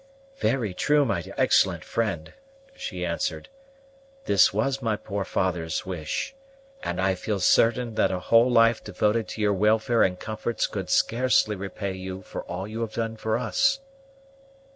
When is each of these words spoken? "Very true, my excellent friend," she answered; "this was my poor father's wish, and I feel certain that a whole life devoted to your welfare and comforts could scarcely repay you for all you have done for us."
"Very 0.39 0.73
true, 0.73 1.05
my 1.05 1.23
excellent 1.37 1.85
friend," 1.85 2.33
she 2.75 3.05
answered; 3.05 3.49
"this 4.25 4.51
was 4.51 4.81
my 4.81 4.95
poor 4.95 5.23
father's 5.23 5.85
wish, 5.85 6.33
and 6.81 6.99
I 6.99 7.13
feel 7.13 7.39
certain 7.39 7.93
that 7.93 8.09
a 8.09 8.17
whole 8.17 8.49
life 8.49 8.83
devoted 8.83 9.27
to 9.27 9.41
your 9.41 9.53
welfare 9.53 10.01
and 10.01 10.19
comforts 10.19 10.65
could 10.65 10.89
scarcely 10.89 11.55
repay 11.55 11.93
you 11.93 12.23
for 12.23 12.41
all 12.45 12.67
you 12.67 12.81
have 12.81 12.93
done 12.93 13.15
for 13.15 13.37
us." 13.37 13.79